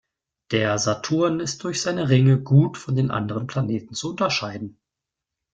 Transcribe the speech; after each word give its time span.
Der 0.49 0.79
Saturn 0.79 1.39
ist 1.39 1.63
durch 1.63 1.79
seine 1.79 2.09
Ringe 2.09 2.41
gut 2.41 2.75
von 2.79 2.95
den 2.95 3.11
anderen 3.11 3.45
Planeten 3.45 3.93
zu 3.93 4.09
unterscheiden. 4.09 4.79